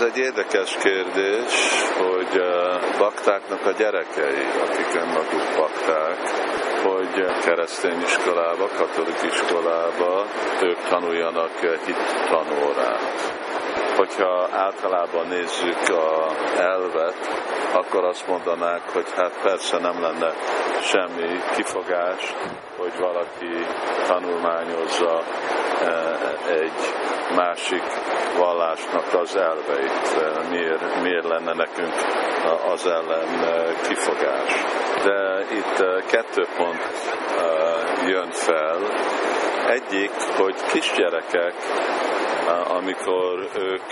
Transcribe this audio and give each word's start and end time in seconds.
ez 0.00 0.06
egy 0.06 0.18
érdekes 0.18 0.76
kérdés, 0.82 1.52
hogy 1.98 2.42
baktáknak 2.98 3.66
a 3.66 3.72
gyerekei, 3.78 4.46
akik 4.66 4.94
önmaguk 4.94 5.46
bakták, 5.56 6.18
hogy 6.82 7.40
keresztény 7.44 8.00
iskolába, 8.02 8.68
katolik 8.76 9.22
iskolába 9.22 10.26
ők 10.62 10.78
tanuljanak 10.88 11.58
hit 11.86 11.96
tanórát 12.30 13.49
hogyha 13.96 14.48
általában 14.52 15.26
nézzük 15.26 15.88
a 15.88 16.30
elvet, 16.58 17.16
akkor 17.72 18.04
azt 18.04 18.26
mondanák, 18.26 18.82
hogy 18.92 19.06
hát 19.16 19.40
persze 19.42 19.78
nem 19.78 20.00
lenne 20.00 20.32
semmi 20.82 21.40
kifogás, 21.54 22.34
hogy 22.76 22.92
valaki 22.98 23.66
tanulmányozza 24.06 25.22
eh, 25.80 26.56
egy 26.60 26.94
másik 27.36 27.82
vallásnak 28.36 29.14
az 29.14 29.36
elveit. 29.36 30.48
Miért, 30.50 31.02
miért 31.02 31.28
lenne 31.28 31.52
nekünk 31.54 31.94
az 32.72 32.86
ellen 32.86 33.44
eh, 33.44 33.66
kifogás? 33.88 34.64
De 35.04 35.44
itt 35.50 36.04
kettő 36.06 36.46
pont 36.56 36.80
jön 38.06 38.30
fel. 38.30 38.78
Egyik, 39.68 40.10
hogy 40.36 40.54
kisgyerekek 40.72 41.54
amikor 42.50 43.48
ők 43.54 43.82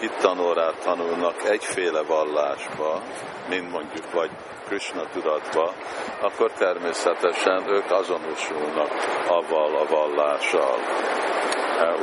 hittanórát 0.00 0.82
tanulnak 0.84 1.44
egyféle 1.44 2.02
vallásba, 2.02 3.00
mint 3.48 3.70
mondjuk 3.70 4.12
vagy 4.12 4.30
Krishna 4.66 5.02
tudatba, 5.12 5.72
akkor 6.20 6.52
természetesen 6.52 7.68
ők 7.68 7.90
azonosulnak 7.90 8.90
avval 9.28 9.76
a 9.76 9.86
vallással. 9.86 10.76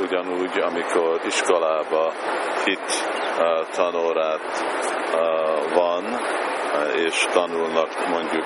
Ugyanúgy, 0.01 0.59
amikor 0.59 1.19
iskolába 1.25 2.13
hit 2.65 3.09
tanórát 3.75 4.63
van, 5.73 5.88
és 7.05 7.25
tanulnak 7.31 8.07
mondjuk 8.09 8.45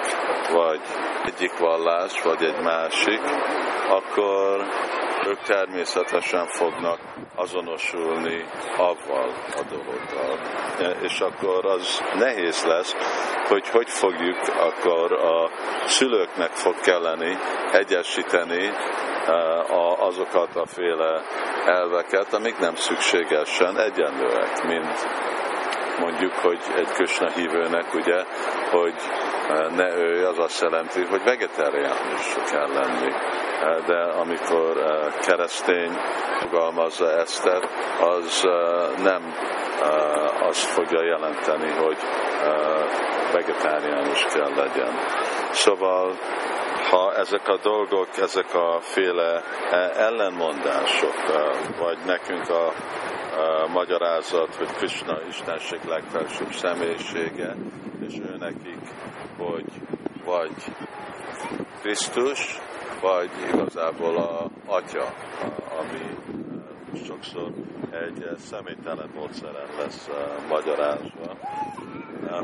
vagy 0.52 0.81
egyik 1.25 1.58
vallás, 1.58 2.22
vagy 2.22 2.44
egy 2.44 2.61
másik, 2.64 3.22
akkor 3.89 4.66
ők 5.28 5.41
természetesen 5.41 6.47
fognak 6.47 7.00
azonosulni 7.36 8.45
avval 8.78 9.33
a 9.55 9.61
dologgal. 9.69 10.39
És 11.02 11.19
akkor 11.19 11.66
az 11.66 12.02
nehéz 12.13 12.63
lesz, 12.66 12.95
hogy 13.47 13.69
hogy 13.69 13.89
fogjuk 13.89 14.38
akkor 14.59 15.11
a 15.11 15.50
szülőknek 15.85 16.52
fog 16.52 16.80
kelleni 16.80 17.38
egyesíteni 17.72 18.63
eh, 18.66 20.03
azokat 20.06 20.56
a 20.56 20.66
féle 20.66 21.22
elveket, 21.66 22.33
amik 22.33 22.58
nem 22.58 22.75
szükségesen 22.75 23.78
egyenlőek, 23.80 24.63
mint 24.67 25.08
mondjuk, 25.99 26.33
hogy 26.33 26.59
egy 26.75 26.91
kösna 26.91 27.30
hívőnek, 27.30 27.94
ugye, 27.94 28.23
hogy 28.72 28.94
eh, 29.49 29.75
ne 29.75 29.95
ő, 29.95 30.27
az 30.27 30.39
azt 30.39 30.61
jelenti, 30.61 31.03
hogy 31.03 31.23
vegetáriánus 31.23 32.35
kell 32.52 32.69
lenni. 32.73 33.11
Eh, 33.61 33.85
de 33.85 34.00
amikor 34.00 34.77
eh, 34.77 35.13
keresztény 35.25 35.91
fogalmazza 36.39 37.11
ezt, 37.11 37.50
az 38.00 38.44
nem 39.03 39.33
azt 40.39 40.66
fogja 40.66 41.03
jelenteni, 41.03 41.72
hogy 41.72 41.98
vegetáriánus 43.34 44.25
kell 44.25 44.53
legyen. 44.56 44.94
Szóval 45.52 46.14
ha 46.90 47.14
ezek 47.16 47.48
a 47.48 47.58
dolgok, 47.64 48.08
ezek 48.17 48.53
a 48.53 48.80
féle 48.81 49.42
ellenmondások, 49.95 51.16
vagy 51.78 51.98
nekünk 52.06 52.50
a 52.50 52.73
magyarázat, 53.72 54.56
hogy 54.56 54.72
Krishna 54.72 55.17
Istenség 55.28 55.80
legfelsőbb 55.88 56.52
személyisége, 56.52 57.56
és 58.08 58.14
ő 58.20 58.36
nekik, 58.40 58.81
hogy 59.38 59.66
vagy 60.25 60.53
Krisztus, 61.81 62.59
vagy 63.02 63.30
igazából 63.53 64.18
a 64.18 64.47
Atya, 64.66 65.13
ami 65.80 66.18
sokszor 67.06 67.52
egy 67.92 68.28
személytelen 68.38 69.09
módszeren 69.16 69.68
lesz 69.80 70.09
magyarázva. 70.50 71.38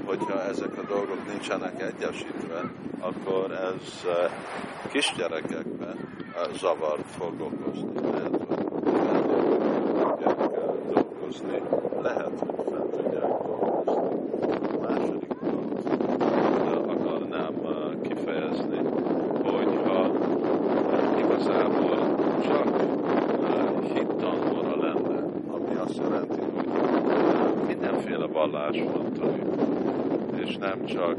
Hogyha 0.05 0.43
ezek 0.43 0.77
a 0.77 0.81
dolgok 0.87 1.27
nincsenek 1.27 1.81
egyesítve, 1.81 2.71
akkor 2.99 3.51
ez 3.51 4.05
kisgyerekekben 4.91 5.97
zavart 6.59 7.05
fog 7.17 7.41
okozni. 7.41 7.93
Dolgozni, 10.93 11.61
lehet, 12.01 12.39
hogy 12.39 12.65
fel 12.69 12.85
tudják 12.91 13.31
dolgozni. 13.45 14.19
A 14.75 14.79
második 14.81 15.33
pont 15.33 15.89
akarnám 16.87 17.53
uh, 17.63 18.01
kifejezni, 18.01 18.77
hogyha 19.43 20.11
igazából 21.17 21.97
csak 22.43 22.65
uh, 23.39 23.93
hittanóra 23.93 24.75
lenne, 24.81 25.23
ami 25.51 25.75
azt 25.75 25.97
jelenti, 25.97 26.41
hogy 26.55 26.67
uh, 26.67 27.67
mindenféle 27.67 28.27
vallás 28.51 28.83
tanít, 29.19 29.45
és 30.45 30.57
nem 30.57 30.85
csak 30.85 31.17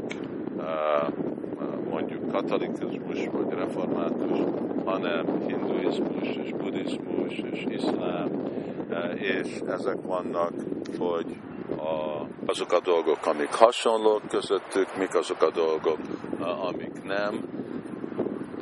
mondjuk 1.89 2.31
katolikus 2.31 3.27
vagy 3.31 3.49
református, 3.49 4.39
hanem 4.85 5.25
hinduizmus 5.47 6.27
és 6.43 6.51
buddhizmus 6.51 7.37
és 7.51 7.65
iszlám. 7.69 8.29
És 9.15 9.61
ezek 9.67 9.97
vannak, 10.05 10.51
hogy 10.97 11.25
a, 11.77 12.25
azok 12.45 12.71
a 12.71 12.79
dolgok, 12.79 13.25
amik 13.25 13.53
hasonlók 13.53 14.21
közöttük, 14.27 14.97
mik 14.97 15.15
azok 15.15 15.41
a 15.41 15.51
dolgok, 15.51 15.99
amik 16.69 17.03
nem, 17.03 17.49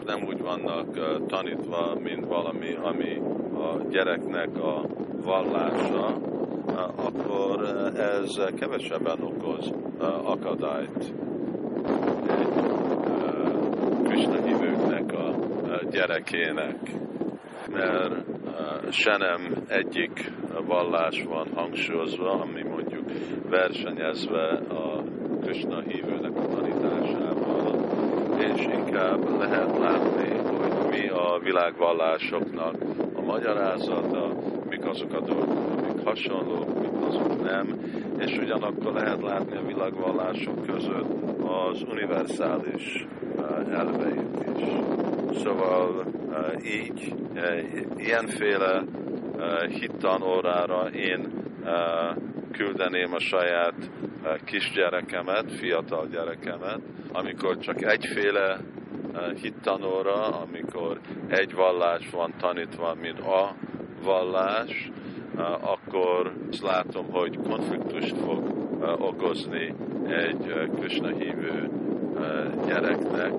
nem 0.05 0.23
úgy 0.27 0.41
vannak 0.41 0.87
tanítva, 1.27 1.95
mint 1.99 2.25
valami, 2.25 2.75
ami 2.83 3.21
a 3.53 3.77
gyereknek 3.89 4.57
a 4.57 4.85
vallása, 5.23 6.28
akkor 6.95 7.63
ez 7.97 8.37
kevesebben 8.55 9.21
okoz 9.21 9.71
akadályt. 10.23 11.13
Egy 12.27 12.47
Krishna 14.03 14.41
hívőknek 14.41 15.13
a 15.13 15.35
gyerekének, 15.91 16.91
mert 17.71 18.13
se 18.91 19.17
nem 19.17 19.63
egyik 19.67 20.31
vallás 20.65 21.23
van 21.23 21.47
hangsúlyozva, 21.55 22.31
ami 22.31 22.63
mondjuk 22.63 23.03
versenyezve 23.49 24.47
a 24.69 25.03
Krishna 25.41 25.79
hívőnek 25.79 26.37
a 26.37 26.47
tanításával, 26.47 27.75
és 28.37 28.61
inkább 28.61 29.39
lehet 29.39 29.77
látni, 29.77 30.37
hogy 30.37 30.89
mi 30.89 31.07
a 31.07 31.39
világvallásoknak 31.43 32.75
magyarázata, 33.31 34.33
mik 34.69 34.85
azok 34.85 35.13
a 35.13 35.19
dolgok, 35.19 35.77
amik 35.77 36.03
hasonlók, 36.03 36.79
mik 36.79 37.07
azok 37.07 37.43
nem, 37.43 37.67
és 38.17 38.37
ugyanakkor 38.37 38.93
lehet 38.93 39.21
látni 39.21 39.57
a 39.57 39.65
világvallások 39.65 40.65
között 40.65 41.07
az 41.43 41.83
univerzális 41.89 43.05
elveit 43.71 44.57
is. 44.57 44.63
Szóval 45.41 46.05
így, 46.63 47.13
ilyenféle 47.95 48.83
hittanórára 49.67 50.87
én 50.87 51.27
küldeném 52.51 53.13
a 53.13 53.19
saját 53.19 53.91
kisgyerekemet, 54.45 55.51
fiatal 55.51 56.07
gyerekemet, 56.07 56.79
amikor 57.11 57.57
csak 57.57 57.83
egyféle 57.83 58.59
hittanóra, 59.41 60.27
amikor 60.27 60.99
egy 61.27 61.53
vallás 61.53 62.09
van 62.09 62.33
tanítva, 62.37 62.95
mint 63.01 63.19
a 63.19 63.55
vallás, 64.03 64.91
akkor 65.61 66.33
látom, 66.61 67.11
hogy 67.11 67.37
konfliktust 67.37 68.15
fog 68.17 68.67
okozni 68.99 69.73
egy 70.07 70.69
Krishna 70.75 71.07
hívő 71.07 71.69
gyereknek, 72.65 73.31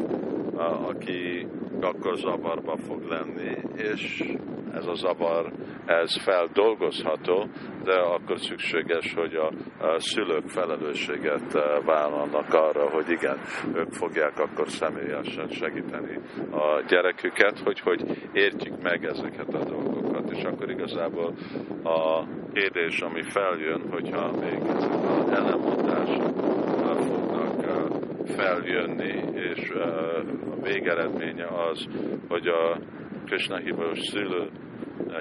aki 0.67 1.47
akkor 1.81 2.17
zavarba 2.17 2.77
fog 2.77 3.03
lenni, 3.09 3.57
és 3.77 4.35
ez 4.75 4.87
a 4.87 4.95
zavar, 4.95 5.53
ez 5.87 6.23
feldolgozható, 6.23 7.49
de 7.85 7.95
akkor 7.95 8.39
szükséges, 8.39 9.15
hogy 9.15 9.35
a, 9.35 9.53
a 9.87 10.01
szülők 10.01 10.49
felelősséget 10.49 11.55
eh, 11.55 11.63
vállalnak 11.85 12.55
arra, 12.55 12.91
hogy 12.91 13.11
igen, 13.11 13.39
ők 13.75 13.93
fogják 13.93 14.39
akkor 14.39 14.69
személyesen 14.69 15.49
segíteni 15.49 16.19
a 16.51 16.83
gyereküket, 16.89 17.59
hogy, 17.59 17.81
hogy 17.81 18.29
értjük 18.33 18.83
meg 18.83 19.05
ezeket 19.05 19.55
a 19.55 19.65
dolgokat, 19.65 20.31
és 20.31 20.45
akkor 20.45 20.71
igazából 20.71 21.35
a 21.83 22.25
kérdés, 22.53 23.01
ami 23.01 23.23
feljön, 23.23 23.83
hogyha 23.91 24.31
még 24.41 24.61
ellenmondások 25.33 26.37
eh, 26.37 26.97
fognak 26.97 26.99
eh, 26.99 27.30
feljönni, 28.27 29.41
és 29.53 29.71
a 29.71 30.13
végeredménye 30.63 31.47
az, 31.47 31.87
hogy 32.29 32.47
a 32.47 32.79
Krishna 33.25 33.57
hívós 33.57 33.99
szülő 33.99 34.49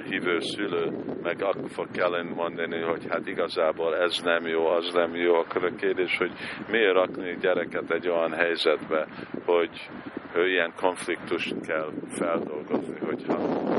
hívő 0.08 0.40
szülő 0.40 0.92
meg 1.22 1.42
akkor 1.42 1.70
fog 1.70 1.90
kellene 1.90 2.34
mondani, 2.34 2.80
hogy 2.80 3.06
hát 3.08 3.26
igazából 3.26 3.96
ez 3.96 4.20
nem 4.24 4.46
jó, 4.46 4.66
az 4.66 4.92
nem 4.92 5.14
jó, 5.14 5.34
akkor 5.34 5.64
a 5.64 5.74
kérdés, 5.74 6.16
hogy 6.18 6.32
miért 6.70 6.94
rakni 6.94 7.36
gyereket 7.40 7.90
egy 7.90 8.08
olyan 8.08 8.32
helyzetbe, 8.32 9.06
hogy 9.44 9.90
ő 10.34 10.48
ilyen 10.48 10.72
konfliktust 10.76 11.60
kell 11.66 11.92
feldolgozni, 12.08 12.98
hogyha 12.98 13.38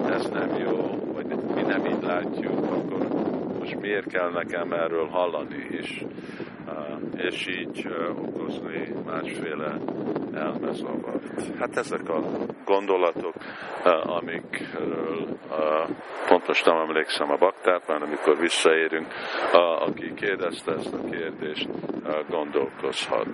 ez 0.09 0.29
nem 0.29 0.55
jó, 0.55 1.13
vagy 1.13 1.25
mi 1.25 1.61
nem 1.61 1.85
így 1.85 2.03
látjuk, 2.03 2.59
akkor 2.59 3.30
most 3.61 3.79
miért 3.79 4.07
kell 4.07 4.31
nekem 4.31 4.71
erről 4.71 5.07
hallani 5.07 5.67
is, 5.71 6.03
és 7.15 7.47
így 7.47 7.87
okozni 8.15 8.93
másféle 9.05 9.77
elmezavart. 10.33 11.57
Hát 11.59 11.77
ezek 11.77 12.09
a 12.09 12.21
gondolatok, 12.65 13.33
amikről 14.03 15.27
pont 16.27 16.47
most 16.47 16.65
nem 16.65 16.77
emlékszem 16.77 17.31
a 17.31 17.37
baktárban, 17.37 18.01
amikor 18.01 18.37
visszaérünk, 18.39 19.07
aki 19.79 20.13
kérdezte 20.13 20.71
ezt 20.71 20.93
a 20.93 21.09
kérdést, 21.09 21.69
gondolkozhat. 22.29 23.27